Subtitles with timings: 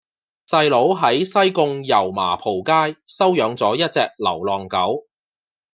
[0.47, 5.05] 細佬喺西貢油麻莆街收養左一隻流浪狗